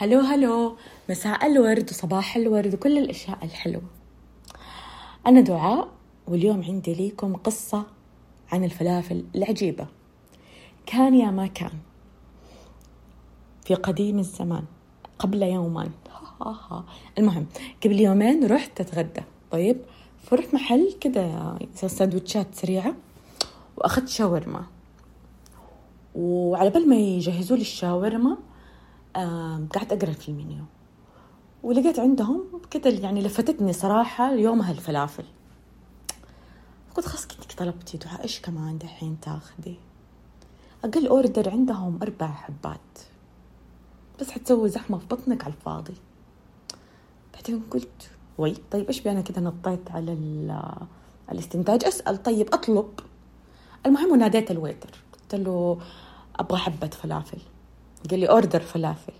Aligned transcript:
هلو 0.00 0.20
هلو 0.20 0.76
مساء 1.10 1.46
الورد 1.46 1.90
وصباح 1.90 2.36
الورد 2.36 2.74
وكل 2.74 2.98
الأشياء 2.98 3.38
الحلوة. 3.44 3.82
أنا 5.26 5.40
دعاء 5.40 5.88
واليوم 6.28 6.64
عندي 6.64 6.94
ليكم 6.94 7.36
قصة 7.36 7.86
عن 8.52 8.64
الفلافل 8.64 9.24
العجيبة. 9.34 9.86
كان 10.86 11.14
يا 11.14 11.30
ما 11.30 11.46
كان. 11.46 11.70
في 13.64 13.74
قديم 13.74 14.18
الزمان 14.18 14.64
قبل 15.18 15.42
يومين. 15.42 15.92
المهم 17.18 17.46
قبل 17.84 18.00
يومين 18.00 18.46
رحت 18.46 18.80
أتغدى. 18.80 19.22
طيب 19.50 19.76
فرحت 20.22 20.54
محل 20.54 20.94
كده 21.00 21.58
سندوتشات 21.74 22.54
سريعة 22.54 22.94
وأخذت 23.76 24.08
شاورما. 24.08 24.64
وعلى 26.14 26.70
بال 26.70 26.88
ما 26.88 26.96
يجهزوا 26.96 27.56
لي 27.56 27.62
الشاورما 27.62 28.36
قعدت 29.16 29.92
أقرأ 29.92 30.12
في 30.12 30.28
المنيو 30.28 30.64
ولقيت 31.62 31.98
عندهم 31.98 32.44
كده 32.70 32.90
يعني 32.90 33.22
لفتتني 33.22 33.72
صراحة 33.72 34.32
يومها 34.32 34.72
الفلافل. 34.72 35.24
قلت 36.96 37.06
خلاص 37.06 37.26
كنتك 37.26 37.52
طلبتي 37.52 37.98
دعاء 37.98 38.22
إيش 38.22 38.40
كمان 38.40 38.78
دحين 38.78 39.20
تاخذي 39.20 39.78
أقل 40.84 41.06
order 41.06 41.50
عندهم 41.50 41.98
أربع 42.02 42.26
حبات. 42.26 42.98
بس 44.20 44.30
حتسوي 44.30 44.68
زحمة 44.68 44.98
في 44.98 45.06
بطنك 45.06 45.44
على 45.44 45.54
الفاضي. 45.54 45.94
بعدين 47.34 47.62
قلت 47.70 48.10
وي 48.38 48.56
طيب 48.70 48.86
إيش 48.86 49.00
بي 49.00 49.10
أنا 49.10 49.20
كده 49.20 49.40
نطيت 49.40 49.90
على 49.90 50.12
الاستنتاج؟ 51.32 51.84
أسأل. 51.84 52.22
طيب 52.22 52.54
أطلب. 52.54 53.00
المهم 53.86 54.12
وناديت 54.12 54.50
ال 54.50 54.55
waiter. 54.55 54.90
قلت 55.12 55.34
له 55.34 55.78
أبغى 56.36 56.58
حبة 56.58 56.86
فلافل. 56.86 57.38
قال 58.10 58.20
لي 58.20 58.26
order 58.26 58.60
فلافل. 58.60 59.12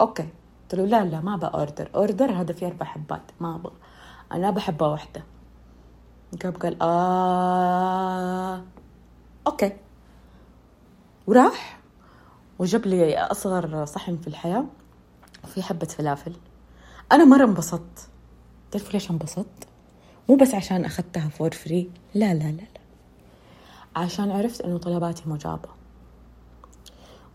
okay. 0.00 0.28
قلت 0.62 0.74
له 0.74 0.86
لا 0.86 1.04
لا 1.04 1.20
ما 1.20 1.36
أبغى 1.36 1.60
order 1.60 1.90
order 1.94 2.32
هذا 2.32 2.52
فيه 2.52 2.66
أربع 2.66 2.86
حبات. 2.86 3.22
ما 3.40 3.54
أبغى. 3.54 3.72
أنا 4.32 4.50
أبغى 4.50 4.72
حبة 4.72 4.88
واحدة. 4.88 5.24
قام 6.42 6.52
قال 6.52 6.82
آه 6.82 8.62
okay. 9.46 9.76
وراح 11.26 11.80
وجاب 12.58 12.86
لي 12.86 13.18
أصغر 13.18 13.84
صحن 13.84 14.16
في 14.16 14.28
الحياة 14.28 14.64
وفي 15.44 15.62
حبة 15.62 15.86
فلافل. 15.86 16.32
أنا 17.12 17.24
مرة 17.24 17.44
انبسطت. 17.44 18.08
تعرف 18.70 18.94
ليش 18.94 19.10
انبسطت؟ 19.10 19.68
مو 20.28 20.36
بس 20.36 20.54
عشان 20.54 20.84
أخذتها 20.84 21.28
for 21.28 21.50
free 21.50 21.90
لا 22.14 22.34
لا 22.34 22.44
لا 22.44 22.50
لا. 22.50 22.80
عشان 23.96 24.30
عرفت 24.30 24.60
إنه 24.60 24.78
طلباتي 24.78 25.22
مجابة. 25.26 25.77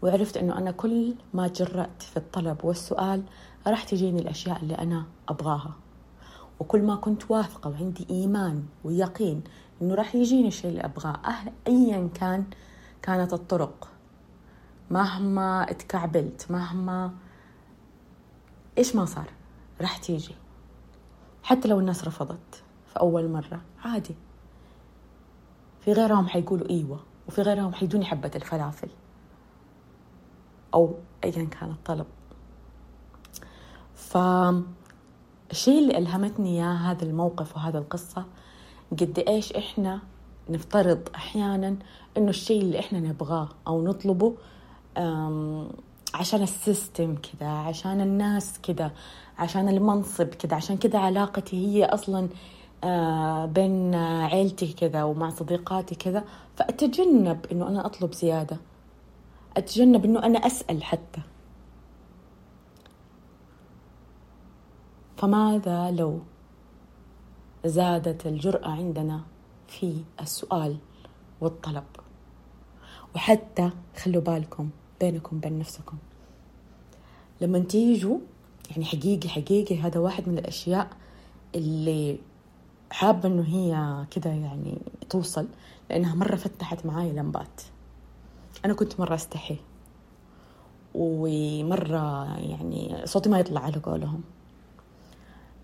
وعرفت 0.03 0.37
إنه 0.37 0.57
أنا 0.57 0.71
كل 0.71 1.15
ما 1.33 1.47
جرأت 1.47 2.01
في 2.01 2.17
الطلب 2.17 2.65
والسؤال 2.65 3.23
راح 3.67 3.83
تجيني 3.83 4.21
الأشياء 4.21 4.61
اللي 4.61 4.75
أنا 4.75 5.05
أبغاها. 5.29 5.73
وكل 6.59 6.81
ما 6.81 6.95
كنت 6.95 7.31
واثقة 7.31 7.69
وعندي 7.69 8.07
إيمان 8.09 8.63
ويقين 8.83 9.43
إنه 9.81 9.95
راح 9.95 10.15
يجيني 10.15 10.47
الشيء 10.47 10.69
اللي 10.69 10.85
أبغاه 10.85 11.19
أهل 11.25 11.51
ايا 11.67 12.09
كان 12.13 12.45
كانت 13.01 13.33
الطرق. 13.33 13.87
مهما 14.91 15.71
اتكعبلت 15.71 16.51
مهما 16.51 17.11
إيش 18.77 18.95
ما 18.95 19.05
صار 19.05 19.29
راح 19.81 19.97
تيجي. 19.97 20.35
حتى 21.43 21.67
لو 21.67 21.79
الناس 21.79 22.05
رفضت 22.05 22.63
في 22.87 22.99
أول 22.99 23.29
مرة 23.29 23.61
عادي. 23.85 24.15
في 25.79 25.93
غيرهم 25.93 26.27
حيقولوا 26.27 26.69
إيوه 26.69 26.99
وفي 27.27 27.41
غيرهم 27.41 27.73
حيدوني 27.73 28.05
حبة 28.05 28.31
الفلافل. 28.35 28.89
أو 30.73 30.95
أيا 31.23 31.45
كان 31.45 31.71
الطلب. 31.71 32.05
فالشيء 33.95 35.79
اللي 35.79 35.97
ألهمتني 35.97 36.49
إياه 36.49 36.73
هذا 36.73 37.03
الموقف 37.03 37.55
وهذا 37.55 37.77
القصة 37.79 38.25
قد 38.91 39.23
إيش 39.27 39.53
إحنا 39.53 39.99
نفترض 40.49 41.09
أحيانا 41.15 41.75
إنه 42.17 42.29
الشيء 42.29 42.61
اللي 42.61 42.79
إحنا 42.79 42.99
نبغاه 42.99 43.49
أو 43.67 43.83
نطلبه 43.83 44.35
عشان 46.13 46.41
السيستم 46.41 47.15
كذا 47.15 47.47
عشان 47.49 48.01
الناس 48.01 48.59
كذا 48.63 48.91
عشان 49.37 49.69
المنصب 49.69 50.27
كذا 50.27 50.55
عشان 50.55 50.77
كذا 50.77 50.99
علاقتي 50.99 51.67
هي 51.67 51.85
أصلا 51.85 52.29
آه، 52.83 53.45
بين 53.45 53.95
عيلتي 53.95 54.73
كذا 54.73 55.03
ومع 55.03 55.29
صديقاتي 55.29 55.95
كذا. 55.95 56.23
فأتجنب 56.55 57.45
إنه 57.51 57.67
أنا 57.67 57.85
أطلب 57.85 58.13
زيادة. 58.13 58.57
أتجنب 59.57 60.05
أنه 60.05 60.23
أنا 60.23 60.39
أسأل 60.39 60.83
حتى. 60.83 61.21
فماذا 65.17 65.91
لو 65.91 66.19
زادت 67.65 68.27
الجرأة 68.27 68.69
عندنا 68.69 69.21
في 69.67 70.03
السؤال 70.21 70.77
والطلب؟ 71.41 71.83
وحتى 73.15 73.69
خلوا 74.03 74.21
بالكم 74.21 74.69
بينكم 75.01 75.39
بين 75.39 75.59
نفسكم. 75.59 75.97
لما 77.41 77.59
تيجوا 77.59 78.17
يعني 78.71 78.85
حقيقي 78.85 79.29
حقيقي 79.29 79.79
هذا 79.79 79.99
واحد 79.99 80.29
من 80.29 80.37
الأشياء 80.37 80.89
اللي 81.55 82.19
حابة 82.91 83.29
إنه 83.29 83.43
هي 83.43 84.05
كده 84.11 84.29
يعني 84.29 84.81
توصل 85.09 85.47
لأنها 85.89 86.15
مرة 86.15 86.35
فتحت 86.35 86.85
معاي 86.85 87.11
لمبات. 87.11 87.61
أنا 88.65 88.73
كنت 88.73 88.99
مرة 88.99 89.15
أستحي. 89.15 89.57
ومرة 90.93 92.37
يعني 92.39 93.01
صوتي 93.05 93.29
ما 93.29 93.39
يطلع 93.39 93.61
على 93.61 93.77
قولهم. 93.77 94.21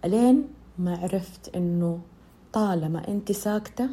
ألين 0.06 0.48
ما 0.78 0.98
عرفت 0.98 1.56
إنه 1.56 2.00
طالما 2.54 3.08
أنت 3.08 3.32
ساكتة 3.32 3.90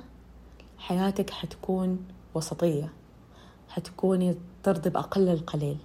حياتك 0.78 1.31
حتكون 1.31 1.99
وسطية. 2.34 2.93
حتكوني 3.69 4.37
ترضي 4.62 4.91
بأقل 4.91 5.28
القليل. 5.28 5.77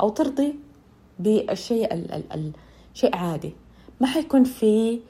أو 0.00 0.08
ترضي 0.08 0.54
بالشيء 1.18 1.94
ال 1.94 2.12
ال 2.12 2.32
ال 2.32 2.52
شيء 2.94 3.16
عادي. 3.16 3.52
ما 4.00 4.06
حيكون 4.06 4.44
في 4.44 5.00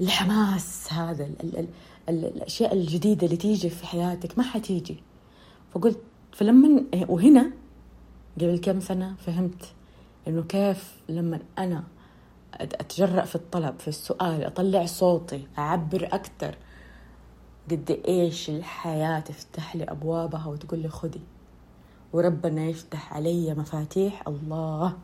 الحماس 0.00 0.92
هذا 0.92 1.24
ال 1.24 1.58
ال 1.58 1.68
ال 2.08 2.24
الأشياء 2.24 2.74
الجديدة 2.74 3.26
اللي 3.26 3.36
تيجي 3.36 3.70
في 3.70 3.86
حياتك. 3.86 4.38
ما 4.38 4.44
حتيجي. 4.44 5.02
فقلت 5.74 6.00
فلما 6.32 6.84
وهنا 7.08 7.50
قبل 8.40 8.58
كم 8.58 8.80
سنة 8.80 9.14
فهمت 9.14 9.72
إنه 10.28 10.42
كيف 10.42 11.02
لما 11.08 11.38
أنا 11.58 11.84
أتجرأ 12.54 13.24
في 13.24 13.34
الطلب 13.34 13.78
في 13.78 13.88
السؤال 13.88 14.44
أطلع 14.44 14.86
صوتي 14.86 15.46
أعبر 15.58 16.08
أكثر 16.12 16.56
قد 17.70 18.00
إيش 18.08 18.50
الحياة 18.50 19.20
تفتح 19.20 19.76
لي 19.76 19.84
أبوابها 19.84 20.46
وتقول 20.46 20.80
لي 20.80 20.88
خدي 20.88 21.20
وربنا 22.12 22.64
يفتح 22.64 23.14
علي 23.14 23.54
مفاتيح 23.54 24.28
الله. 24.28 24.98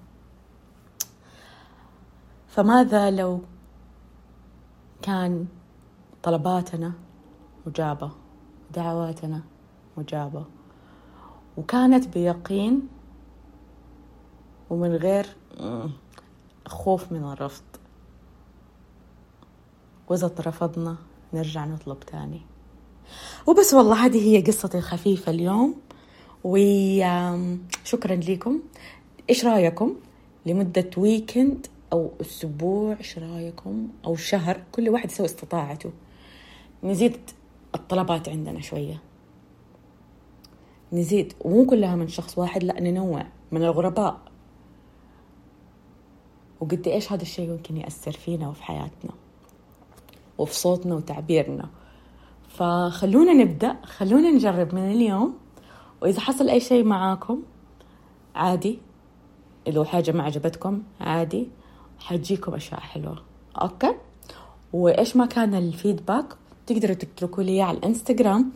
فماذا 2.49 3.11
لو 3.11 3.41
كان 5.03 5.47
طلباتنا 6.23 6.93
مجابة 7.67 8.11
دعواتنا 8.75 9.43
مجابة؟ 9.97 10.57
وكانت 11.58 12.08
بيقين 12.08 12.88
ومن 14.70 14.96
غير 14.96 15.26
خوف 16.66 17.12
من 17.12 17.24
الرفض. 17.24 17.62
وإذا 20.08 20.26
اترفضنا 20.26 20.96
نرجع 21.34 21.64
نطلب 21.64 22.00
تاني. 22.00 22.41
وبس 23.46 23.74
والله 23.74 24.06
هذه 24.06 24.28
هي 24.28 24.42
قصتي 24.42 24.78
الخفيفة 24.78 25.32
اليوم. 25.32 25.74
وشكرا 26.44 28.14
لكم. 28.14 28.60
إيش 29.30 29.44
رأيكم؟ 29.44 29.96
لمدة 30.46 30.90
ويكند 30.96 31.66
أو 31.93 32.11
أسبوع 32.20 32.96
إيش 32.96 33.19
رأيكم؟ 33.19 33.88
أو 34.04 34.16
شهر؟ 34.16 34.62
كل 34.72 34.88
واحد 34.88 35.11
يسوي 35.11 35.26
استطاعته. 35.26 35.90
نزيد 36.82 37.16
الطلبات 37.75 38.28
عندنا 38.28 38.61
شوية. 38.61 39.02
نزيد. 40.93 41.32
ومو 41.40 41.67
كلها 41.67 41.96
من 41.96 42.08
شخص 42.08 42.38
واحد 42.38 42.64
لا 42.64 42.81
ننوع 42.81 43.26
من 43.52 43.64
الغرباء. 43.64 44.19
وقد 46.61 46.88
إيش 46.88 47.12
هذا 47.12 47.23
الشيء 47.23 47.50
ممكن 47.50 47.76
يأثر 47.76 48.12
فينا 48.12 48.49
وفي 48.49 48.62
حياتنا 48.62 49.12
وفي 50.38 50.55
صوتنا 50.55 50.94
وتعبيرنا. 50.94 51.69
فخلونا 52.49 53.32
نبدأ 53.32 53.76
خلونا 53.85 54.31
نجرب 54.31 54.75
من 54.75 54.90
اليوم. 54.93 55.35
وإذا 56.02 56.20
حصل 56.20 56.49
أي 56.49 56.61
شيء 56.61 56.85
معاكم 56.85 57.43
عادي. 58.35 58.79
لو 59.69 59.85
حاجة 59.85 60.12
ما 60.12 60.23
عجبتكم 60.23 60.82
عادي. 61.00 61.49
حتجيكم 61.99 62.55
أشياء 62.55 62.81
حلوة. 62.81 63.23
أوكي؟ 63.62 63.94
وإيش 64.73 65.17
ما 65.17 65.26
كان 65.26 65.55
الفيدباك 65.55 66.37
تقدروا 66.67 66.94
تتركوا 66.94 67.43
لي 67.43 67.62
على 67.62 67.79
الإنستغرام 67.79 68.52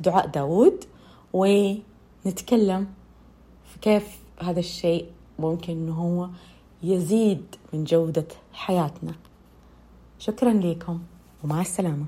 دعاء 0.00 0.26
داوود 0.26 0.84
ونتكلم 1.32 2.86
في 3.64 3.78
كيف 3.80 4.18
هذا 4.40 4.60
الشيء 4.60 5.06
ممكن 5.38 5.72
إنه 5.72 5.92
هو 5.94 6.28
يزيد 6.82 7.56
من 7.72 7.84
جودة 7.84 8.26
حياتنا. 8.52 9.14
شكرا 10.18 10.52
لكم 10.52 11.00
ومع 11.44 11.60
السلامة. 11.60 12.06